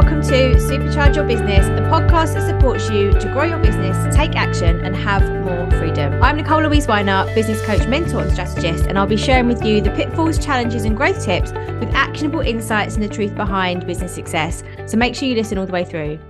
welcome 0.00 0.22
to 0.22 0.54
Supercharge 0.54 1.16
Your 1.16 1.24
Business, 1.24 1.66
the 1.66 1.84
podcast 1.90 2.34
that 2.34 2.46
supports 2.46 2.88
you 2.88 3.10
to 3.10 3.32
grow 3.32 3.42
your 3.42 3.58
business, 3.58 4.14
take 4.14 4.36
action, 4.36 4.78
and 4.84 4.94
have 4.94 5.24
more 5.44 5.68
freedom. 5.72 6.22
I'm 6.22 6.36
Nicole 6.36 6.62
Louise 6.62 6.86
Weiner, 6.86 7.24
business 7.34 7.60
coach, 7.66 7.84
mentor, 7.88 8.20
and 8.20 8.30
strategist, 8.30 8.86
and 8.86 8.96
I'll 8.96 9.08
be 9.08 9.16
sharing 9.16 9.48
with 9.48 9.64
you 9.64 9.80
the 9.80 9.90
pitfalls, 9.90 10.38
challenges, 10.38 10.84
and 10.84 10.96
growth 10.96 11.24
tips 11.24 11.50
with 11.50 11.92
actionable 11.94 12.38
insights 12.38 12.94
and 12.94 13.02
the 13.02 13.08
truth 13.08 13.34
behind 13.34 13.88
business 13.88 14.14
success. 14.14 14.62
So 14.86 14.96
make 14.96 15.16
sure 15.16 15.26
you 15.26 15.34
listen 15.34 15.58
all 15.58 15.66
the 15.66 15.72
way 15.72 15.84
through. 15.84 16.20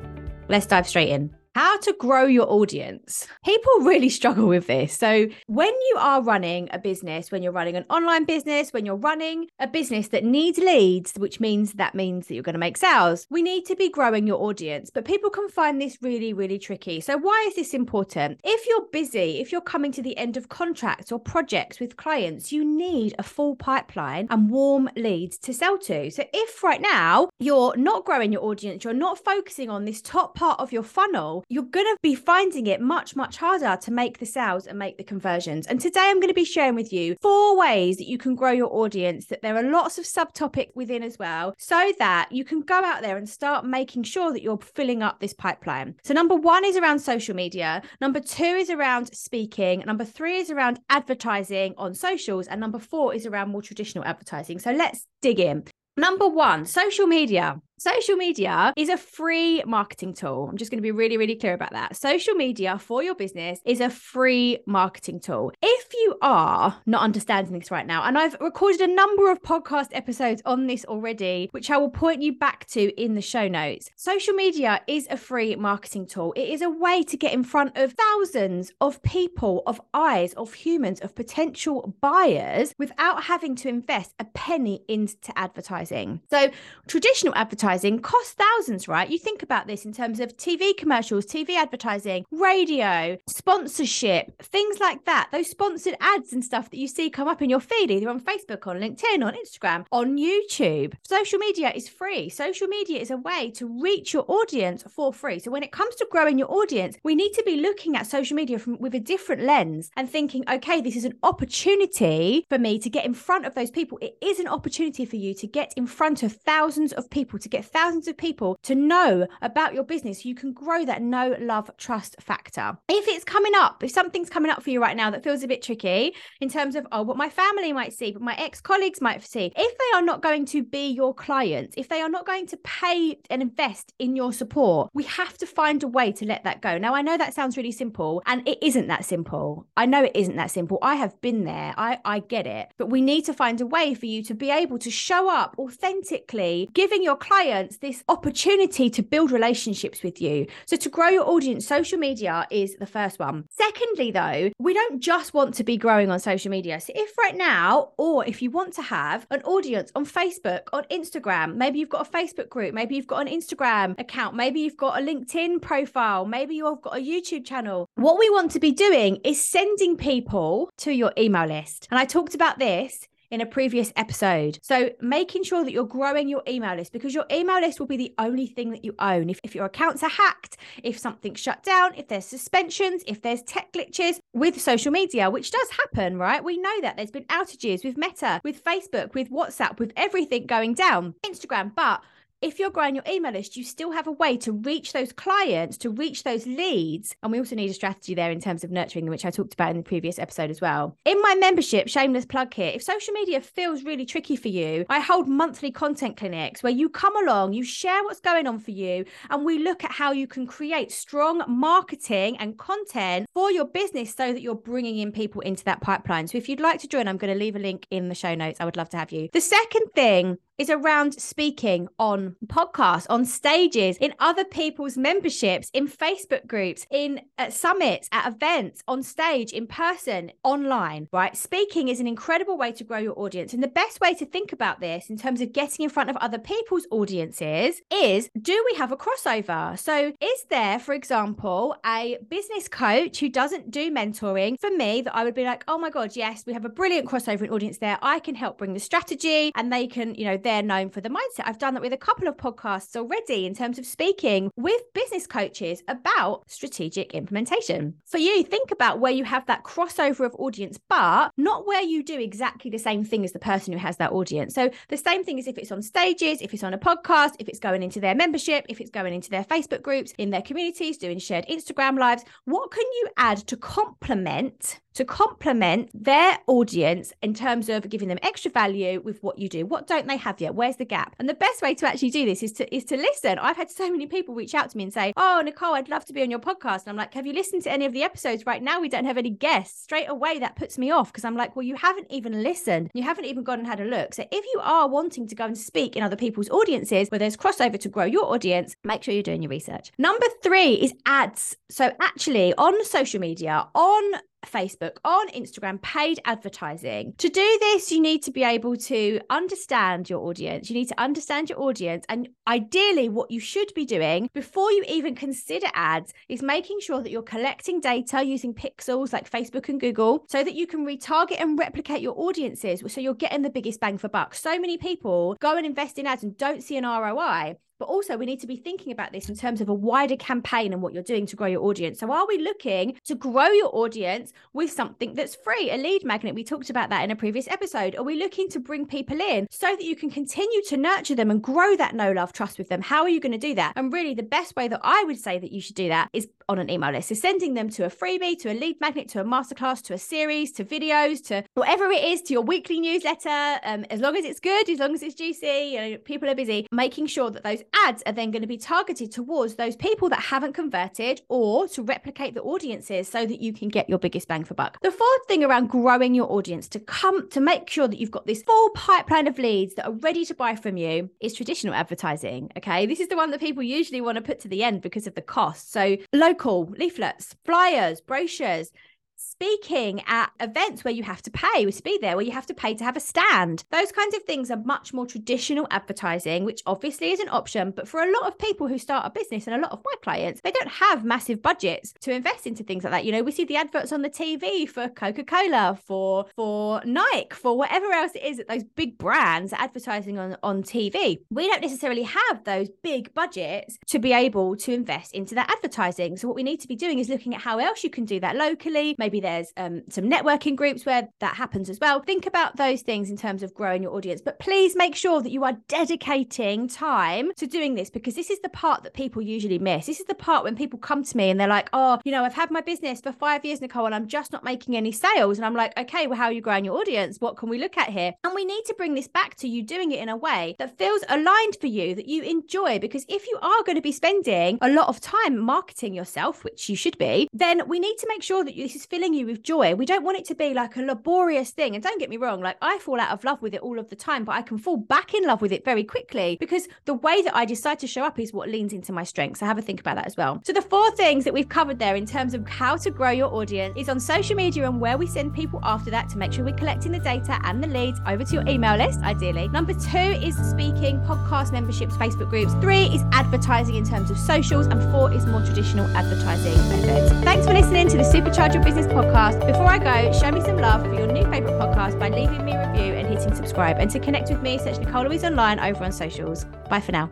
Let's 0.48 0.64
dive 0.64 0.88
straight 0.88 1.10
in 1.10 1.37
how 1.58 1.76
to 1.76 1.92
grow 1.98 2.24
your 2.24 2.48
audience. 2.48 3.26
People 3.44 3.72
really 3.80 4.08
struggle 4.08 4.46
with 4.46 4.68
this. 4.68 4.96
So, 4.96 5.26
when 5.48 5.72
you 5.88 5.96
are 5.98 6.22
running 6.22 6.68
a 6.70 6.78
business, 6.78 7.32
when 7.32 7.42
you're 7.42 7.50
running 7.50 7.74
an 7.74 7.84
online 7.90 8.24
business, 8.26 8.72
when 8.72 8.86
you're 8.86 8.94
running 8.94 9.48
a 9.58 9.66
business 9.66 10.06
that 10.08 10.22
needs 10.22 10.58
leads, 10.58 11.14
which 11.16 11.40
means 11.40 11.72
that 11.72 11.96
means 11.96 12.28
that 12.28 12.34
you're 12.34 12.44
going 12.44 12.52
to 12.52 12.60
make 12.60 12.76
sales, 12.76 13.26
we 13.28 13.42
need 13.42 13.64
to 13.64 13.74
be 13.74 13.90
growing 13.90 14.24
your 14.24 14.40
audience. 14.40 14.88
But 14.94 15.04
people 15.04 15.30
can 15.30 15.48
find 15.48 15.82
this 15.82 15.98
really, 16.00 16.32
really 16.32 16.60
tricky. 16.60 17.00
So, 17.00 17.16
why 17.16 17.46
is 17.48 17.56
this 17.56 17.74
important? 17.74 18.38
If 18.44 18.64
you're 18.68 18.86
busy, 18.92 19.40
if 19.40 19.50
you're 19.50 19.60
coming 19.60 19.90
to 19.92 20.02
the 20.02 20.16
end 20.16 20.36
of 20.36 20.48
contracts 20.48 21.10
or 21.10 21.18
projects 21.18 21.80
with 21.80 21.96
clients, 21.96 22.52
you 22.52 22.64
need 22.64 23.16
a 23.18 23.24
full 23.24 23.56
pipeline 23.56 24.28
and 24.30 24.48
warm 24.48 24.88
leads 24.94 25.36
to 25.38 25.52
sell 25.52 25.76
to. 25.78 26.08
So, 26.12 26.22
if 26.32 26.62
right 26.62 26.80
now 26.80 27.30
you're 27.40 27.76
not 27.76 28.04
growing 28.04 28.30
your 28.30 28.44
audience, 28.44 28.84
you're 28.84 28.94
not 28.94 29.18
focusing 29.18 29.68
on 29.68 29.86
this 29.86 30.00
top 30.00 30.36
part 30.36 30.60
of 30.60 30.72
your 30.72 30.84
funnel, 30.84 31.42
you're 31.50 31.62
going 31.62 31.86
to 31.86 31.96
be 32.02 32.14
finding 32.14 32.66
it 32.66 32.80
much, 32.80 33.16
much 33.16 33.38
harder 33.38 33.78
to 33.80 33.90
make 33.90 34.18
the 34.18 34.26
sales 34.26 34.66
and 34.66 34.78
make 34.78 34.98
the 34.98 35.04
conversions. 35.04 35.66
And 35.66 35.80
today 35.80 36.02
I'm 36.02 36.20
going 36.20 36.28
to 36.28 36.34
be 36.34 36.44
sharing 36.44 36.74
with 36.74 36.92
you 36.92 37.16
four 37.22 37.58
ways 37.58 37.96
that 37.96 38.06
you 38.06 38.18
can 38.18 38.34
grow 38.34 38.52
your 38.52 38.72
audience, 38.72 39.26
that 39.26 39.40
there 39.40 39.56
are 39.56 39.62
lots 39.62 39.98
of 39.98 40.04
subtopic 40.04 40.68
within 40.74 41.02
as 41.02 41.18
well, 41.18 41.54
so 41.58 41.92
that 41.98 42.30
you 42.30 42.44
can 42.44 42.60
go 42.60 42.82
out 42.84 43.00
there 43.02 43.16
and 43.16 43.28
start 43.28 43.64
making 43.64 44.02
sure 44.02 44.32
that 44.32 44.42
you're 44.42 44.58
filling 44.58 45.02
up 45.02 45.20
this 45.20 45.32
pipeline. 45.32 45.94
So, 46.04 46.12
number 46.12 46.34
one 46.34 46.64
is 46.64 46.76
around 46.76 46.98
social 46.98 47.34
media, 47.34 47.82
number 48.00 48.20
two 48.20 48.44
is 48.44 48.68
around 48.68 49.14
speaking, 49.14 49.82
number 49.86 50.04
three 50.04 50.36
is 50.36 50.50
around 50.50 50.80
advertising 50.90 51.74
on 51.78 51.94
socials, 51.94 52.46
and 52.46 52.60
number 52.60 52.78
four 52.78 53.14
is 53.14 53.24
around 53.26 53.50
more 53.50 53.62
traditional 53.62 54.04
advertising. 54.04 54.58
So, 54.58 54.72
let's 54.72 55.06
dig 55.22 55.40
in. 55.40 55.64
Number 55.96 56.28
one, 56.28 56.66
social 56.66 57.06
media. 57.06 57.60
Social 57.78 58.16
media 58.16 58.72
is 58.76 58.88
a 58.88 58.96
free 58.96 59.62
marketing 59.64 60.12
tool. 60.12 60.48
I'm 60.50 60.56
just 60.56 60.68
going 60.68 60.78
to 60.78 60.82
be 60.82 60.90
really, 60.90 61.16
really 61.16 61.36
clear 61.36 61.54
about 61.54 61.70
that. 61.70 61.94
Social 61.94 62.34
media 62.34 62.76
for 62.76 63.04
your 63.04 63.14
business 63.14 63.60
is 63.64 63.80
a 63.80 63.88
free 63.88 64.58
marketing 64.66 65.20
tool. 65.20 65.52
If 65.62 65.94
you 65.94 66.16
are 66.20 66.76
not 66.86 67.02
understanding 67.02 67.56
this 67.56 67.70
right 67.70 67.86
now, 67.86 68.02
and 68.02 68.18
I've 68.18 68.36
recorded 68.40 68.80
a 68.80 68.92
number 68.92 69.30
of 69.30 69.40
podcast 69.42 69.90
episodes 69.92 70.42
on 70.44 70.66
this 70.66 70.84
already, 70.86 71.50
which 71.52 71.70
I 71.70 71.76
will 71.76 71.88
point 71.88 72.20
you 72.20 72.36
back 72.36 72.66
to 72.70 73.00
in 73.00 73.14
the 73.14 73.22
show 73.22 73.46
notes. 73.46 73.90
Social 73.94 74.34
media 74.34 74.80
is 74.88 75.06
a 75.08 75.16
free 75.16 75.54
marketing 75.54 76.08
tool. 76.08 76.32
It 76.34 76.48
is 76.48 76.62
a 76.62 76.70
way 76.70 77.04
to 77.04 77.16
get 77.16 77.32
in 77.32 77.44
front 77.44 77.78
of 77.78 77.92
thousands 77.92 78.72
of 78.80 79.00
people, 79.04 79.62
of 79.68 79.80
eyes, 79.94 80.34
of 80.34 80.52
humans, 80.52 80.98
of 80.98 81.14
potential 81.14 81.94
buyers 82.00 82.74
without 82.76 83.22
having 83.22 83.54
to 83.54 83.68
invest 83.68 84.14
a 84.18 84.24
penny 84.24 84.82
into 84.88 85.30
advertising. 85.38 86.22
So, 86.28 86.50
traditional 86.88 87.36
advertising 87.36 87.67
advertising 87.68 87.98
costs 87.98 88.32
thousands, 88.32 88.88
right? 88.88 89.10
You 89.10 89.18
think 89.18 89.42
about 89.42 89.66
this 89.66 89.84
in 89.84 89.92
terms 89.92 90.20
of 90.20 90.34
TV 90.38 90.74
commercials, 90.74 91.26
TV 91.26 91.50
advertising, 91.50 92.24
radio, 92.30 93.18
sponsorship, 93.28 94.42
things 94.42 94.80
like 94.80 95.04
that. 95.04 95.28
Those 95.32 95.50
sponsored 95.50 95.94
ads 96.00 96.32
and 96.32 96.42
stuff 96.42 96.70
that 96.70 96.78
you 96.78 96.88
see 96.88 97.10
come 97.10 97.28
up 97.28 97.42
in 97.42 97.50
your 97.50 97.60
feed, 97.60 97.90
either 97.90 98.08
on 98.08 98.20
Facebook, 98.20 98.66
on 98.66 98.78
LinkedIn, 98.80 99.22
on 99.22 99.34
Instagram, 99.34 99.84
on 99.92 100.16
YouTube. 100.16 100.94
Social 101.02 101.38
media 101.38 101.70
is 101.74 101.90
free. 101.90 102.30
Social 102.30 102.68
media 102.68 103.00
is 103.00 103.10
a 103.10 103.18
way 103.18 103.50
to 103.56 103.66
reach 103.82 104.14
your 104.14 104.24
audience 104.28 104.82
for 104.88 105.12
free. 105.12 105.38
So 105.38 105.50
when 105.50 105.62
it 105.62 105.70
comes 105.70 105.94
to 105.96 106.08
growing 106.10 106.38
your 106.38 106.50
audience, 106.50 106.96
we 107.04 107.14
need 107.14 107.34
to 107.34 107.42
be 107.44 107.60
looking 107.60 107.96
at 107.96 108.06
social 108.06 108.34
media 108.34 108.58
from 108.58 108.78
with 108.78 108.94
a 108.94 109.00
different 109.00 109.42
lens 109.42 109.90
and 109.94 110.08
thinking, 110.08 110.42
okay, 110.50 110.80
this 110.80 110.96
is 110.96 111.04
an 111.04 111.18
opportunity 111.22 112.46
for 112.48 112.58
me 112.58 112.78
to 112.78 112.88
get 112.88 113.04
in 113.04 113.12
front 113.12 113.44
of 113.44 113.54
those 113.54 113.70
people. 113.70 113.98
It 114.00 114.16
is 114.22 114.40
an 114.40 114.48
opportunity 114.48 115.04
for 115.04 115.16
you 115.16 115.34
to 115.34 115.46
get 115.46 115.74
in 115.76 115.86
front 115.86 116.22
of 116.22 116.32
thousands 116.32 116.94
of 116.94 117.10
people, 117.10 117.38
to 117.38 117.48
get 117.48 117.57
get 117.58 117.66
thousands 117.66 118.06
of 118.08 118.16
people 118.16 118.56
to 118.62 118.74
know 118.74 119.26
about 119.42 119.74
your 119.74 119.82
business, 119.82 120.24
you 120.24 120.34
can 120.34 120.52
grow 120.52 120.84
that 120.84 121.02
know, 121.02 121.36
love, 121.40 121.70
trust 121.76 122.16
factor. 122.20 122.78
If 122.88 123.08
it's 123.08 123.24
coming 123.24 123.52
up, 123.56 123.82
if 123.82 123.90
something's 123.90 124.30
coming 124.30 124.50
up 124.50 124.62
for 124.62 124.70
you 124.70 124.80
right 124.80 124.96
now 124.96 125.10
that 125.10 125.24
feels 125.24 125.42
a 125.42 125.48
bit 125.48 125.62
tricky 125.62 126.14
in 126.40 126.48
terms 126.48 126.76
of, 126.76 126.86
oh, 126.92 127.02
what 127.02 127.16
my 127.16 127.28
family 127.28 127.72
might 127.72 127.92
see, 127.92 128.12
but 128.12 128.22
my 128.22 128.36
ex 128.36 128.60
colleagues 128.60 129.00
might 129.00 129.24
see, 129.24 129.52
if 129.56 129.78
they 129.78 129.96
are 129.96 130.02
not 130.02 130.22
going 130.22 130.46
to 130.46 130.62
be 130.62 130.88
your 130.88 131.12
clients, 131.14 131.74
if 131.76 131.88
they 131.88 132.00
are 132.00 132.08
not 132.08 132.26
going 132.26 132.46
to 132.46 132.56
pay 132.58 133.18
and 133.30 133.42
invest 133.42 133.92
in 133.98 134.14
your 134.14 134.32
support, 134.32 134.90
we 134.94 135.02
have 135.04 135.36
to 135.38 135.46
find 135.46 135.82
a 135.82 135.88
way 135.88 136.12
to 136.12 136.24
let 136.24 136.44
that 136.44 136.62
go. 136.62 136.78
Now, 136.78 136.94
I 136.94 137.02
know 137.02 137.16
that 137.18 137.34
sounds 137.34 137.56
really 137.56 137.72
simple, 137.72 138.22
and 138.26 138.46
it 138.46 138.58
isn't 138.62 138.86
that 138.86 139.04
simple. 139.04 139.66
I 139.76 139.86
know 139.86 140.04
it 140.04 140.12
isn't 140.14 140.36
that 140.36 140.50
simple. 140.50 140.78
I 140.82 140.94
have 140.94 141.20
been 141.20 141.44
there, 141.44 141.74
I, 141.76 141.98
I 142.04 142.20
get 142.20 142.46
it, 142.46 142.68
but 142.78 142.90
we 142.90 143.00
need 143.00 143.24
to 143.24 143.34
find 143.34 143.60
a 143.60 143.66
way 143.66 143.94
for 143.94 144.06
you 144.06 144.22
to 144.24 144.34
be 144.34 144.50
able 144.50 144.78
to 144.78 144.90
show 144.90 145.28
up 145.28 145.56
authentically, 145.58 146.68
giving 146.72 147.02
your 147.02 147.16
clients 147.16 147.47
clients 147.48 147.78
this 147.78 148.04
opportunity 148.08 148.90
to 148.90 149.02
build 149.02 149.30
relationships 149.30 150.02
with 150.02 150.20
you. 150.20 150.46
So, 150.66 150.76
to 150.76 150.88
grow 150.88 151.08
your 151.08 151.28
audience, 151.28 151.66
social 151.66 151.98
media 151.98 152.46
is 152.50 152.76
the 152.76 152.86
first 152.86 153.18
one. 153.18 153.44
Secondly, 153.50 154.10
though, 154.10 154.50
we 154.58 154.74
don't 154.74 155.00
just 155.00 155.34
want 155.34 155.54
to 155.54 155.64
be 155.64 155.76
growing 155.76 156.10
on 156.10 156.18
social 156.20 156.50
media. 156.50 156.78
So, 156.80 156.92
if 156.94 157.16
right 157.16 157.36
now, 157.36 157.92
or 157.96 158.24
if 158.26 158.42
you 158.42 158.50
want 158.50 158.74
to 158.74 158.82
have 158.82 159.26
an 159.30 159.42
audience 159.42 159.90
on 159.94 160.04
Facebook, 160.04 160.62
on 160.72 160.84
Instagram, 160.90 161.56
maybe 161.56 161.78
you've 161.78 161.88
got 161.88 162.06
a 162.06 162.10
Facebook 162.10 162.50
group, 162.50 162.74
maybe 162.74 162.94
you've 162.96 163.06
got 163.06 163.26
an 163.26 163.32
Instagram 163.32 163.98
account, 163.98 164.36
maybe 164.36 164.60
you've 164.60 164.76
got 164.76 165.00
a 165.00 165.04
LinkedIn 165.04 165.62
profile, 165.62 166.26
maybe 166.26 166.54
you've 166.56 166.82
got 166.82 166.96
a 166.96 167.00
YouTube 167.00 167.44
channel. 167.44 167.88
What 167.94 168.18
we 168.18 168.28
want 168.30 168.50
to 168.52 168.60
be 168.60 168.72
doing 168.72 169.20
is 169.24 169.42
sending 169.42 169.96
people 169.96 170.70
to 170.78 170.92
your 170.92 171.12
email 171.16 171.46
list. 171.46 171.88
And 171.90 171.98
I 171.98 172.04
talked 172.04 172.34
about 172.34 172.58
this 172.58 173.07
in 173.30 173.40
a 173.40 173.46
previous 173.46 173.92
episode. 173.96 174.58
So 174.62 174.90
making 175.00 175.44
sure 175.44 175.64
that 175.64 175.72
you're 175.72 175.84
growing 175.84 176.28
your 176.28 176.42
email 176.48 176.76
list 176.76 176.92
because 176.92 177.14
your 177.14 177.26
email 177.30 177.60
list 177.60 177.78
will 177.78 177.86
be 177.86 177.96
the 177.96 178.14
only 178.18 178.46
thing 178.46 178.70
that 178.70 178.84
you 178.84 178.94
own. 178.98 179.30
If, 179.30 179.40
if 179.42 179.54
your 179.54 179.66
accounts 179.66 180.02
are 180.02 180.10
hacked, 180.10 180.56
if 180.82 180.98
something's 180.98 181.40
shut 181.40 181.62
down, 181.62 181.94
if 181.94 182.08
there's 182.08 182.24
suspensions, 182.24 183.02
if 183.06 183.22
there's 183.22 183.42
tech 183.42 183.72
glitches 183.72 184.18
with 184.32 184.60
social 184.60 184.92
media, 184.92 185.30
which 185.30 185.50
does 185.50 185.70
happen, 185.70 186.18
right? 186.18 186.42
We 186.42 186.58
know 186.58 186.80
that 186.82 186.96
there's 186.96 187.10
been 187.10 187.24
outages 187.24 187.84
with 187.84 187.96
Meta, 187.96 188.40
with 188.44 188.62
Facebook, 188.64 189.14
with 189.14 189.30
WhatsApp, 189.30 189.78
with 189.78 189.92
everything 189.96 190.46
going 190.46 190.74
down, 190.74 191.14
Instagram, 191.24 191.74
but 191.74 192.02
if 192.40 192.58
you're 192.58 192.70
growing 192.70 192.94
your 192.94 193.04
email 193.08 193.32
list, 193.32 193.56
you 193.56 193.64
still 193.64 193.92
have 193.92 194.06
a 194.06 194.12
way 194.12 194.36
to 194.38 194.52
reach 194.52 194.92
those 194.92 195.12
clients, 195.12 195.76
to 195.78 195.90
reach 195.90 196.22
those 196.22 196.46
leads. 196.46 197.16
And 197.22 197.32
we 197.32 197.38
also 197.38 197.56
need 197.56 197.70
a 197.70 197.74
strategy 197.74 198.14
there 198.14 198.30
in 198.30 198.40
terms 198.40 198.64
of 198.64 198.70
nurturing, 198.70 199.04
them, 199.04 199.10
which 199.10 199.24
I 199.24 199.30
talked 199.30 199.54
about 199.54 199.70
in 199.70 199.78
the 199.78 199.82
previous 199.82 200.18
episode 200.18 200.50
as 200.50 200.60
well. 200.60 200.96
In 201.04 201.20
my 201.20 201.34
membership, 201.34 201.88
shameless 201.88 202.26
plug 202.26 202.54
here, 202.54 202.72
if 202.74 202.82
social 202.82 203.12
media 203.12 203.40
feels 203.40 203.82
really 203.82 204.06
tricky 204.06 204.36
for 204.36 204.48
you, 204.48 204.84
I 204.88 205.00
hold 205.00 205.28
monthly 205.28 205.70
content 205.70 206.16
clinics 206.16 206.62
where 206.62 206.72
you 206.72 206.88
come 206.88 207.16
along, 207.24 207.52
you 207.54 207.64
share 207.64 208.02
what's 208.04 208.20
going 208.20 208.46
on 208.46 208.58
for 208.58 208.70
you, 208.70 209.04
and 209.30 209.44
we 209.44 209.58
look 209.58 209.84
at 209.84 209.90
how 209.90 210.12
you 210.12 210.26
can 210.26 210.46
create 210.46 210.92
strong 210.92 211.42
marketing 211.48 212.36
and 212.38 212.58
content 212.58 213.26
for 213.34 213.50
your 213.50 213.66
business 213.66 214.14
so 214.14 214.32
that 214.32 214.42
you're 214.42 214.54
bringing 214.54 214.98
in 214.98 215.12
people 215.12 215.40
into 215.40 215.64
that 215.64 215.80
pipeline. 215.80 216.28
So 216.28 216.38
if 216.38 216.48
you'd 216.48 216.60
like 216.60 216.80
to 216.80 216.88
join, 216.88 217.08
I'm 217.08 217.16
going 217.16 217.32
to 217.32 217.38
leave 217.38 217.56
a 217.56 217.60
link 217.60 217.86
in 217.90 218.08
the 218.08 218.14
show 218.14 218.34
notes. 218.34 218.60
I 218.60 218.64
would 218.64 218.76
love 218.76 218.90
to 218.90 218.96
have 218.96 219.12
you. 219.12 219.28
The 219.32 219.40
second 219.40 219.86
thing 219.94 220.38
is 220.58 220.68
around 220.68 221.14
speaking 221.14 221.88
on 221.98 222.34
podcasts, 222.46 223.06
on 223.08 223.24
stages, 223.24 223.96
in 223.98 224.12
other 224.18 224.44
people's 224.44 224.98
memberships, 224.98 225.70
in 225.72 225.86
Facebook 225.86 226.46
groups, 226.46 226.84
in 226.90 227.20
uh, 227.38 227.48
summits, 227.48 228.08
at 228.10 228.26
events, 228.26 228.82
on 228.88 229.02
stage, 229.02 229.52
in 229.52 229.66
person, 229.66 230.32
online, 230.42 231.08
right? 231.12 231.36
Speaking 231.36 231.88
is 231.88 232.00
an 232.00 232.08
incredible 232.08 232.58
way 232.58 232.72
to 232.72 232.84
grow 232.84 232.98
your 232.98 233.18
audience. 233.18 233.54
And 233.54 233.62
the 233.62 233.68
best 233.68 234.00
way 234.00 234.14
to 234.14 234.26
think 234.26 234.52
about 234.52 234.80
this 234.80 235.08
in 235.08 235.16
terms 235.16 235.40
of 235.40 235.52
getting 235.52 235.84
in 235.84 235.90
front 235.90 236.10
of 236.10 236.16
other 236.16 236.38
people's 236.38 236.86
audiences 236.90 237.80
is 237.92 238.28
do 238.40 238.64
we 238.70 238.76
have 238.76 238.90
a 238.90 238.96
crossover? 238.96 239.78
So, 239.78 240.12
is 240.20 240.44
there, 240.50 240.80
for 240.80 240.92
example, 240.92 241.76
a 241.86 242.18
business 242.28 242.68
coach 242.68 243.20
who 243.20 243.28
doesn't 243.28 243.70
do 243.70 243.92
mentoring 243.92 244.58
for 244.58 244.70
me 244.70 245.02
that 245.02 245.14
I 245.14 245.22
would 245.22 245.34
be 245.34 245.44
like, 245.44 245.62
oh 245.68 245.78
my 245.78 245.90
God, 245.90 246.16
yes, 246.16 246.44
we 246.46 246.52
have 246.52 246.64
a 246.64 246.68
brilliant 246.68 247.08
crossover 247.08 247.42
in 247.42 247.50
audience 247.50 247.78
there. 247.78 247.98
I 248.02 248.18
can 248.18 248.34
help 248.34 248.58
bring 248.58 248.74
the 248.74 248.80
strategy 248.80 249.52
and 249.54 249.72
they 249.72 249.86
can, 249.86 250.14
you 250.16 250.24
know, 250.24 250.36
they're 250.48 250.62
known 250.62 250.88
for 250.88 251.02
the 251.02 251.10
mindset. 251.10 251.44
I've 251.44 251.58
done 251.58 251.74
that 251.74 251.82
with 251.82 251.92
a 251.92 251.98
couple 251.98 252.26
of 252.26 252.38
podcasts 252.38 252.96
already 252.96 253.44
in 253.44 253.54
terms 253.54 253.78
of 253.78 253.84
speaking 253.84 254.50
with 254.56 254.80
business 254.94 255.26
coaches 255.26 255.82
about 255.88 256.44
strategic 256.46 257.12
implementation. 257.12 257.92
For 258.06 258.16
you, 258.16 258.42
think 258.42 258.70
about 258.70 258.98
where 258.98 259.12
you 259.12 259.24
have 259.24 259.44
that 259.44 259.62
crossover 259.62 260.24
of 260.24 260.34
audience, 260.38 260.80
but 260.88 261.32
not 261.36 261.66
where 261.66 261.82
you 261.82 262.02
do 262.02 262.18
exactly 262.18 262.70
the 262.70 262.78
same 262.78 263.04
thing 263.04 263.26
as 263.26 263.32
the 263.32 263.38
person 263.38 263.74
who 263.74 263.78
has 263.78 263.98
that 263.98 264.12
audience. 264.12 264.54
So 264.54 264.70
the 264.88 264.96
same 264.96 265.22
thing 265.22 265.38
is 265.38 265.46
if 265.46 265.58
it's 265.58 265.70
on 265.70 265.82
stages, 265.82 266.40
if 266.40 266.54
it's 266.54 266.64
on 266.64 266.72
a 266.72 266.78
podcast, 266.78 267.34
if 267.38 267.46
it's 267.46 267.60
going 267.60 267.82
into 267.82 268.00
their 268.00 268.14
membership, 268.14 268.64
if 268.70 268.80
it's 268.80 268.90
going 268.90 269.12
into 269.12 269.28
their 269.28 269.44
Facebook 269.44 269.82
groups, 269.82 270.14
in 270.16 270.30
their 270.30 270.40
communities, 270.40 270.96
doing 270.96 271.18
shared 271.18 271.46
Instagram 271.48 271.98
lives, 271.98 272.24
what 272.46 272.70
can 272.70 272.86
you 273.00 273.08
add 273.18 273.36
to 273.48 273.56
complement 273.58 274.80
to 274.98 275.04
complement 275.04 275.88
their 275.94 276.36
audience 276.48 277.12
in 277.22 277.32
terms 277.32 277.68
of 277.68 277.88
giving 277.88 278.08
them 278.08 278.18
extra 278.20 278.50
value 278.50 279.00
with 279.04 279.22
what 279.22 279.38
you 279.38 279.48
do. 279.48 279.64
What 279.64 279.86
don't 279.86 280.08
they 280.08 280.16
have 280.16 280.37
yet? 280.40 280.54
Where's 280.54 280.76
the 280.76 280.84
gap? 280.84 281.14
And 281.18 281.28
the 281.28 281.34
best 281.34 281.62
way 281.62 281.74
to 281.74 281.86
actually 281.86 282.10
do 282.10 282.24
this 282.24 282.42
is 282.42 282.52
to 282.54 282.74
is 282.74 282.84
to 282.86 282.96
listen. 282.96 283.38
I've 283.38 283.56
had 283.56 283.70
so 283.70 283.90
many 283.90 284.06
people 284.06 284.34
reach 284.34 284.54
out 284.54 284.70
to 284.70 284.76
me 284.76 284.84
and 284.84 284.92
say, 284.92 285.12
"Oh, 285.16 285.42
Nicole, 285.44 285.74
I'd 285.74 285.88
love 285.88 286.04
to 286.06 286.12
be 286.12 286.22
on 286.22 286.30
your 286.30 286.40
podcast." 286.40 286.82
And 286.82 286.88
I'm 286.88 286.96
like, 286.96 287.14
"Have 287.14 287.26
you 287.26 287.32
listened 287.32 287.62
to 287.62 287.72
any 287.72 287.84
of 287.84 287.92
the 287.92 288.02
episodes? 288.02 288.46
Right 288.46 288.62
now, 288.62 288.80
we 288.80 288.88
don't 288.88 289.04
have 289.04 289.18
any 289.18 289.30
guests." 289.30 289.82
Straight 289.82 290.08
away, 290.08 290.38
that 290.38 290.56
puts 290.56 290.78
me 290.78 290.90
off 290.90 291.12
because 291.12 291.24
I'm 291.24 291.36
like, 291.36 291.56
"Well, 291.56 291.64
you 291.64 291.76
haven't 291.76 292.06
even 292.10 292.42
listened. 292.42 292.90
You 292.94 293.02
haven't 293.02 293.26
even 293.26 293.44
gone 293.44 293.60
and 293.60 293.68
had 293.68 293.80
a 293.80 293.84
look." 293.84 294.14
So 294.14 294.24
if 294.30 294.44
you 294.52 294.60
are 294.62 294.88
wanting 294.88 295.26
to 295.28 295.34
go 295.34 295.44
and 295.44 295.56
speak 295.56 295.96
in 295.96 296.02
other 296.02 296.16
people's 296.16 296.50
audiences 296.50 297.10
where 297.10 297.18
there's 297.18 297.36
crossover 297.36 297.78
to 297.80 297.88
grow 297.88 298.04
your 298.04 298.32
audience, 298.32 298.74
make 298.84 299.02
sure 299.02 299.14
you're 299.14 299.22
doing 299.22 299.42
your 299.42 299.50
research. 299.50 299.92
Number 299.98 300.26
three 300.42 300.74
is 300.74 300.94
ads. 301.06 301.56
So 301.70 301.92
actually, 302.00 302.54
on 302.54 302.84
social 302.84 303.20
media, 303.20 303.68
on 303.74 304.20
Facebook, 304.46 304.96
on 305.04 305.28
Instagram, 305.30 305.80
paid 305.82 306.20
advertising. 306.24 307.14
To 307.18 307.28
do 307.28 307.58
this, 307.60 307.90
you 307.90 308.00
need 308.00 308.22
to 308.24 308.30
be 308.30 308.44
able 308.44 308.76
to 308.76 309.20
understand 309.30 310.08
your 310.08 310.20
audience. 310.26 310.70
You 310.70 310.74
need 310.74 310.88
to 310.88 311.00
understand 311.00 311.50
your 311.50 311.60
audience. 311.60 312.04
And 312.08 312.28
ideally, 312.46 313.08
what 313.08 313.30
you 313.30 313.40
should 313.40 313.72
be 313.74 313.84
doing 313.84 314.30
before 314.32 314.70
you 314.72 314.84
even 314.88 315.14
consider 315.14 315.66
ads 315.74 316.12
is 316.28 316.42
making 316.42 316.80
sure 316.80 317.02
that 317.02 317.10
you're 317.10 317.22
collecting 317.22 317.80
data 317.80 318.24
using 318.24 318.54
pixels 318.54 319.12
like 319.12 319.30
Facebook 319.30 319.68
and 319.68 319.80
Google 319.80 320.24
so 320.28 320.42
that 320.42 320.54
you 320.54 320.66
can 320.66 320.86
retarget 320.86 321.40
and 321.40 321.58
replicate 321.58 322.00
your 322.00 322.18
audiences. 322.18 322.82
So 322.86 323.00
you're 323.00 323.14
getting 323.14 323.42
the 323.42 323.50
biggest 323.50 323.80
bang 323.80 323.98
for 323.98 324.08
buck. 324.08 324.34
So 324.34 324.58
many 324.58 324.78
people 324.78 325.36
go 325.40 325.56
and 325.56 325.66
invest 325.66 325.98
in 325.98 326.06
ads 326.06 326.22
and 326.22 326.36
don't 326.36 326.62
see 326.62 326.76
an 326.76 326.84
ROI. 326.84 327.56
But 327.78 327.86
also, 327.86 328.16
we 328.16 328.26
need 328.26 328.40
to 328.40 328.46
be 328.46 328.56
thinking 328.56 328.92
about 328.92 329.12
this 329.12 329.28
in 329.28 329.36
terms 329.36 329.60
of 329.60 329.68
a 329.68 329.74
wider 329.74 330.16
campaign 330.16 330.72
and 330.72 330.82
what 330.82 330.92
you're 330.92 331.02
doing 331.02 331.26
to 331.26 331.36
grow 331.36 331.46
your 331.46 331.62
audience. 331.62 332.00
So, 332.00 332.10
are 332.10 332.26
we 332.26 332.38
looking 332.38 332.98
to 333.04 333.14
grow 333.14 333.46
your 333.46 333.74
audience 333.74 334.32
with 334.52 334.72
something 334.72 335.14
that's 335.14 335.36
free, 335.36 335.70
a 335.70 335.76
lead 335.76 336.04
magnet? 336.04 336.34
We 336.34 336.42
talked 336.42 336.70
about 336.70 336.90
that 336.90 337.04
in 337.04 337.10
a 337.10 337.16
previous 337.16 337.46
episode. 337.48 337.94
Are 337.96 338.02
we 338.02 338.16
looking 338.16 338.48
to 338.50 338.58
bring 338.58 338.86
people 338.86 339.20
in 339.20 339.46
so 339.50 339.68
that 339.68 339.84
you 339.84 339.94
can 339.94 340.10
continue 340.10 340.62
to 340.64 340.76
nurture 340.76 341.14
them 341.14 341.30
and 341.30 341.42
grow 341.42 341.76
that 341.76 341.94
know 341.94 342.12
love 342.12 342.32
trust 342.32 342.58
with 342.58 342.68
them? 342.68 342.82
How 342.82 343.02
are 343.02 343.08
you 343.08 343.20
going 343.20 343.32
to 343.32 343.38
do 343.38 343.54
that? 343.54 343.74
And 343.76 343.92
really, 343.92 344.14
the 344.14 344.22
best 344.24 344.56
way 344.56 344.66
that 344.68 344.80
I 344.82 345.04
would 345.04 345.18
say 345.18 345.38
that 345.38 345.52
you 345.52 345.60
should 345.60 345.76
do 345.76 345.88
that 345.88 346.10
is 346.12 346.26
on 346.48 346.58
an 346.58 346.70
email 346.70 346.90
list. 346.90 347.10
So, 347.10 347.14
sending 347.14 347.54
them 347.54 347.68
to 347.70 347.84
a 347.84 347.90
freebie, 347.90 348.38
to 348.40 348.50
a 348.50 348.54
lead 348.54 348.80
magnet, 348.80 349.08
to 349.10 349.20
a 349.20 349.24
masterclass, 349.24 349.82
to 349.84 349.94
a 349.94 349.98
series, 349.98 350.50
to 350.52 350.64
videos, 350.64 351.24
to 351.26 351.44
whatever 351.54 351.90
it 351.90 352.02
is, 352.02 352.22
to 352.22 352.32
your 352.32 352.42
weekly 352.42 352.80
newsletter. 352.80 353.60
Um, 353.62 353.84
as 353.90 354.00
long 354.00 354.16
as 354.16 354.24
it's 354.24 354.40
good, 354.40 354.68
as 354.68 354.80
long 354.80 354.94
as 354.94 355.02
it's 355.02 355.14
juicy, 355.14 355.70
you 355.72 355.80
know, 355.80 355.96
people 355.98 356.28
are 356.28 356.34
busy, 356.34 356.66
making 356.72 357.06
sure 357.06 357.30
that 357.30 357.44
those 357.44 357.62
ads 357.74 358.02
are 358.06 358.12
then 358.12 358.30
going 358.30 358.42
to 358.42 358.48
be 358.48 358.58
targeted 358.58 359.10
towards 359.10 359.54
those 359.54 359.76
people 359.76 360.08
that 360.08 360.20
haven't 360.20 360.52
converted 360.52 361.22
or 361.28 361.68
to 361.68 361.82
replicate 361.82 362.34
the 362.34 362.42
audiences 362.42 363.08
so 363.08 363.26
that 363.26 363.40
you 363.40 363.52
can 363.52 363.68
get 363.68 363.88
your 363.88 363.98
biggest 363.98 364.28
bang 364.28 364.44
for 364.44 364.54
buck. 364.54 364.78
The 364.82 364.90
fourth 364.90 365.26
thing 365.26 365.44
around 365.44 365.68
growing 365.68 366.14
your 366.14 366.30
audience 366.30 366.68
to 366.68 366.80
come 366.80 367.28
to 367.30 367.40
make 367.40 367.68
sure 367.70 367.88
that 367.88 367.98
you've 367.98 368.10
got 368.10 368.26
this 368.26 368.42
full 368.42 368.70
pipeline 368.70 369.26
of 369.26 369.38
leads 369.38 369.74
that 369.74 369.86
are 369.86 369.92
ready 369.92 370.24
to 370.26 370.34
buy 370.34 370.56
from 370.56 370.76
you 370.76 371.10
is 371.20 371.34
traditional 371.34 371.74
advertising. 371.74 372.50
Okay. 372.56 372.86
This 372.86 373.00
is 373.00 373.08
the 373.08 373.16
one 373.16 373.30
that 373.30 373.40
people 373.40 373.62
usually 373.62 374.00
want 374.00 374.16
to 374.16 374.22
put 374.22 374.40
to 374.40 374.48
the 374.48 374.62
end 374.62 374.82
because 374.82 375.06
of 375.06 375.14
the 375.14 375.22
cost. 375.22 375.72
So 375.72 375.96
local 376.12 376.72
leaflets, 376.76 377.36
flyers, 377.44 378.00
brochures, 378.00 378.70
speaking 379.18 380.02
at 380.06 380.30
events 380.40 380.84
where 380.84 380.94
you 380.94 381.02
have 381.02 381.22
to 381.22 381.30
pay 381.30 381.64
to 381.64 381.82
be 381.82 381.98
there, 382.00 382.16
where 382.16 382.24
you 382.24 382.32
have 382.32 382.46
to 382.46 382.54
pay 382.54 382.74
to 382.74 382.84
have 382.84 382.96
a 382.96 383.00
stand. 383.00 383.64
Those 383.70 383.92
kinds 383.92 384.14
of 384.14 384.22
things 384.22 384.50
are 384.50 384.62
much 384.64 384.94
more 384.94 385.06
traditional 385.06 385.66
advertising, 385.70 386.44
which 386.44 386.62
obviously 386.66 387.10
is 387.10 387.20
an 387.20 387.28
option. 387.30 387.72
But 387.72 387.88
for 387.88 388.00
a 388.02 388.12
lot 388.12 388.28
of 388.28 388.38
people 388.38 388.68
who 388.68 388.78
start 388.78 389.06
a 389.06 389.10
business 389.10 389.46
and 389.46 389.56
a 389.56 389.60
lot 389.60 389.72
of 389.72 389.82
my 389.84 389.94
clients, 390.02 390.40
they 390.42 390.50
don't 390.50 390.68
have 390.68 391.04
massive 391.04 391.42
budgets 391.42 391.94
to 392.00 392.12
invest 392.12 392.46
into 392.46 392.62
things 392.62 392.84
like 392.84 392.92
that. 392.92 393.04
You 393.04 393.12
know, 393.12 393.22
we 393.22 393.32
see 393.32 393.44
the 393.44 393.56
adverts 393.56 393.92
on 393.92 394.02
the 394.02 394.10
TV 394.10 394.68
for 394.68 394.88
Coca 394.88 395.24
Cola, 395.24 395.78
for 395.84 396.26
for 396.36 396.80
Nike, 396.84 397.34
for 397.34 397.56
whatever 397.56 397.90
else 397.92 398.12
it 398.14 398.24
is 398.24 398.36
that 398.36 398.48
those 398.48 398.64
big 398.76 398.98
brands 398.98 399.52
are 399.52 399.60
advertising 399.60 400.18
on 400.18 400.36
on 400.42 400.62
TV. 400.62 401.18
We 401.30 401.48
don't 401.48 401.62
necessarily 401.62 402.02
have 402.02 402.44
those 402.44 402.68
big 402.82 403.14
budgets 403.14 403.78
to 403.88 403.98
be 403.98 404.12
able 404.12 404.56
to 404.56 404.72
invest 404.72 405.12
into 405.12 405.34
that 405.34 405.50
advertising. 405.50 406.16
So 406.16 406.28
what 406.28 406.36
we 406.36 406.42
need 406.42 406.60
to 406.60 406.68
be 406.68 406.76
doing 406.76 406.98
is 406.98 407.08
looking 407.08 407.34
at 407.34 407.40
how 407.40 407.58
else 407.58 407.82
you 407.82 407.90
can 407.90 408.04
do 408.04 408.20
that 408.20 408.36
locally. 408.36 408.94
Maybe 408.98 409.07
there's 409.16 409.52
um, 409.56 409.82
some 409.88 410.04
networking 410.04 410.54
groups 410.54 410.84
where 410.84 411.08
that 411.20 411.36
happens 411.36 411.70
as 411.70 411.80
well. 411.80 412.00
Think 412.00 412.26
about 412.26 412.56
those 412.56 412.82
things 412.82 413.08
in 413.08 413.16
terms 413.16 413.42
of 413.42 413.54
growing 413.54 413.82
your 413.82 413.94
audience, 413.94 414.20
but 414.20 414.38
please 414.38 414.76
make 414.76 414.94
sure 414.94 415.22
that 415.22 415.32
you 415.32 415.44
are 415.44 415.56
dedicating 415.68 416.68
time 416.68 417.32
to 417.36 417.46
doing 417.46 417.74
this 417.74 417.88
because 417.88 418.14
this 418.14 418.30
is 418.30 418.40
the 418.40 418.48
part 418.50 418.82
that 418.82 418.94
people 418.94 419.22
usually 419.22 419.58
miss. 419.58 419.86
This 419.86 420.00
is 420.00 420.06
the 420.06 420.14
part 420.14 420.44
when 420.44 420.54
people 420.54 420.78
come 420.78 421.02
to 421.02 421.16
me 421.16 421.30
and 421.30 421.40
they're 421.40 421.48
like, 421.48 421.70
oh, 421.72 422.00
you 422.04 422.12
know, 422.12 422.24
I've 422.24 422.34
had 422.34 422.50
my 422.50 422.60
business 422.60 423.00
for 423.00 423.12
five 423.12 423.44
years, 423.44 423.60
Nicole, 423.60 423.86
and 423.86 423.94
I'm 423.94 424.06
just 424.06 424.32
not 424.32 424.44
making 424.44 424.76
any 424.76 424.92
sales. 424.92 425.38
And 425.38 425.46
I'm 425.46 425.54
like, 425.54 425.78
okay, 425.78 426.06
well, 426.06 426.18
how 426.18 426.26
are 426.26 426.32
you 426.32 426.40
growing 426.42 426.64
your 426.64 426.78
audience? 426.78 427.18
What 427.20 427.36
can 427.36 427.48
we 427.48 427.58
look 427.58 427.78
at 427.78 427.88
here? 427.88 428.14
And 428.24 428.34
we 428.34 428.44
need 428.44 428.64
to 428.66 428.74
bring 428.74 428.94
this 428.94 429.08
back 429.08 429.36
to 429.36 429.48
you 429.48 429.62
doing 429.62 429.92
it 429.92 430.00
in 430.00 430.08
a 430.08 430.16
way 430.16 430.56
that 430.58 430.76
feels 430.76 431.02
aligned 431.08 431.56
for 431.60 431.66
you, 431.66 431.94
that 431.94 432.08
you 432.08 432.22
enjoy. 432.22 432.78
Because 432.78 433.04
if 433.08 433.26
you 433.26 433.38
are 433.40 433.62
going 433.64 433.76
to 433.76 433.82
be 433.82 433.92
spending 433.92 434.58
a 434.60 434.70
lot 434.70 434.88
of 434.88 435.00
time 435.00 435.38
marketing 435.38 435.94
yourself, 435.94 436.44
which 436.44 436.68
you 436.68 436.76
should 436.76 436.98
be, 436.98 437.28
then 437.32 437.68
we 437.68 437.78
need 437.78 437.96
to 437.98 438.08
make 438.08 438.22
sure 438.22 438.44
that 438.44 438.56
this 438.56 438.74
is 438.74 438.82
filling 438.98 439.14
you 439.14 439.26
with 439.26 439.44
joy. 439.44 439.76
We 439.76 439.86
don't 439.86 440.02
want 440.02 440.18
it 440.18 440.24
to 440.24 440.34
be 440.34 440.52
like 440.54 440.76
a 440.76 440.82
laborious 440.82 441.50
thing. 441.50 441.76
And 441.76 441.84
don't 441.84 442.00
get 442.00 442.10
me 442.10 442.16
wrong, 442.16 442.40
like 442.40 442.56
I 442.60 442.78
fall 442.78 442.98
out 442.98 443.12
of 443.12 443.22
love 443.22 443.40
with 443.40 443.54
it 443.54 443.60
all 443.60 443.78
of 443.78 443.90
the 443.90 443.94
time, 443.94 444.24
but 444.24 444.32
I 444.32 444.42
can 444.42 444.58
fall 444.58 444.76
back 444.76 445.14
in 445.14 445.24
love 445.24 445.40
with 445.40 445.52
it 445.52 445.64
very 445.64 445.84
quickly 445.84 446.36
because 446.40 446.66
the 446.84 446.94
way 446.94 447.22
that 447.22 447.36
I 447.36 447.44
decide 447.44 447.78
to 447.78 447.86
show 447.86 448.02
up 448.02 448.18
is 448.18 448.32
what 448.32 448.48
leans 448.48 448.72
into 448.72 448.92
my 448.92 449.04
strengths. 449.04 449.38
So 449.38 449.46
have 449.46 449.56
a 449.56 449.62
think 449.62 449.78
about 449.78 449.94
that 449.94 450.06
as 450.06 450.16
well. 450.16 450.42
So 450.44 450.52
the 450.52 450.62
four 450.62 450.90
things 450.96 451.22
that 451.26 451.32
we've 451.32 451.48
covered 451.48 451.78
there 451.78 451.94
in 451.94 452.06
terms 452.06 452.34
of 452.34 452.48
how 452.48 452.76
to 452.76 452.90
grow 452.90 453.10
your 453.10 453.32
audience 453.32 453.74
is 453.76 453.88
on 453.88 454.00
social 454.00 454.34
media 454.34 454.68
and 454.68 454.80
where 454.80 454.98
we 454.98 455.06
send 455.06 455.32
people 455.32 455.60
after 455.62 455.92
that 455.92 456.08
to 456.08 456.18
make 456.18 456.32
sure 456.32 456.44
we're 456.44 456.56
collecting 456.56 456.90
the 456.90 456.98
data 456.98 457.38
and 457.44 457.62
the 457.62 457.68
leads 457.68 458.00
over 458.08 458.24
to 458.24 458.34
your 458.34 458.48
email 458.48 458.76
list, 458.76 458.98
ideally. 459.02 459.46
Number 459.46 459.74
two 459.74 459.96
is 460.26 460.34
speaking, 460.36 460.98
podcast 461.02 461.52
memberships, 461.52 461.96
Facebook 461.96 462.30
groups. 462.30 462.52
Three 462.54 462.86
is 462.86 463.04
advertising 463.12 463.76
in 463.76 463.84
terms 463.84 464.10
of 464.10 464.18
socials. 464.18 464.66
And 464.66 464.82
four 464.90 465.12
is 465.12 465.24
more 465.24 465.42
traditional 465.42 465.86
advertising 465.96 466.56
methods. 466.68 467.12
Thanks 467.22 467.46
for 467.46 467.52
listening 467.52 467.88
to 467.90 467.96
the 467.96 468.02
Supercharge 468.02 468.54
Your 468.54 468.64
Business 468.64 468.87
podcast. 468.88 469.46
Before 469.46 469.66
I 469.66 469.78
go, 469.78 470.12
show 470.12 470.30
me 470.30 470.40
some 470.40 470.58
love 470.58 470.82
for 470.82 470.94
your 470.94 471.06
new 471.06 471.24
favourite 471.24 471.54
podcast 471.60 471.98
by 471.98 472.08
leaving 472.08 472.44
me 472.44 472.52
a 472.52 472.68
review 472.68 472.94
and 472.94 473.06
hitting 473.06 473.34
subscribe. 473.34 473.78
And 473.78 473.90
to 473.90 473.98
connect 473.98 474.30
with 474.30 474.42
me, 474.42 474.58
search 474.58 474.78
Nicole 474.78 475.04
Louise 475.04 475.24
online 475.24 475.60
over 475.60 475.84
on 475.84 475.92
socials. 475.92 476.44
Bye 476.68 476.80
for 476.80 476.92
now. 476.92 477.10